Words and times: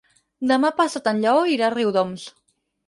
Demà 0.51 0.71
passat 0.79 1.11
en 1.13 1.21
Lleó 1.27 1.45
irà 1.59 1.69
a 1.69 1.73
Riudoms. 1.77 2.27